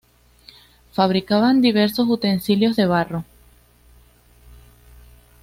Fabricaban 0.93 1.61
diversos 1.61 2.07
utensilios 2.09 2.75
de 2.75 2.87
barro. 2.87 3.23